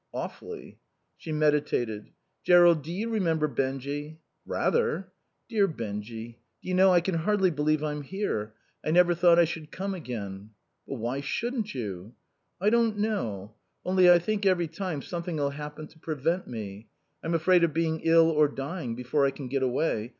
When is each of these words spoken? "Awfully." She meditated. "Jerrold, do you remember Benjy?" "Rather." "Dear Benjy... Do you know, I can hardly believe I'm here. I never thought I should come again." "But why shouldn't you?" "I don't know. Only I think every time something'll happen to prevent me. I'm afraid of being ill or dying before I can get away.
"Awfully." 0.15 0.79
She 1.15 1.31
meditated. 1.31 2.09
"Jerrold, 2.43 2.81
do 2.81 2.91
you 2.91 3.07
remember 3.11 3.47
Benjy?" 3.47 4.17
"Rather." 4.47 5.11
"Dear 5.47 5.67
Benjy... 5.67 6.39
Do 6.59 6.69
you 6.69 6.73
know, 6.73 6.91
I 6.91 7.01
can 7.01 7.13
hardly 7.13 7.51
believe 7.51 7.83
I'm 7.83 8.01
here. 8.01 8.55
I 8.83 8.89
never 8.89 9.13
thought 9.13 9.37
I 9.37 9.45
should 9.45 9.69
come 9.71 9.93
again." 9.93 10.55
"But 10.87 10.95
why 10.95 11.21
shouldn't 11.21 11.75
you?" 11.75 12.15
"I 12.59 12.71
don't 12.71 12.97
know. 12.97 13.53
Only 13.85 14.09
I 14.09 14.17
think 14.17 14.43
every 14.43 14.67
time 14.67 15.03
something'll 15.03 15.51
happen 15.51 15.85
to 15.85 15.99
prevent 15.99 16.47
me. 16.47 16.89
I'm 17.21 17.35
afraid 17.35 17.63
of 17.63 17.71
being 17.75 17.99
ill 17.99 18.31
or 18.31 18.47
dying 18.47 18.95
before 18.95 19.27
I 19.27 19.29
can 19.29 19.49
get 19.49 19.61
away. 19.61 20.09